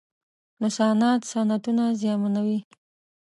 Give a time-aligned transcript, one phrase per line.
[0.59, 2.59] نوسانات صنعتونه زیانمنوي.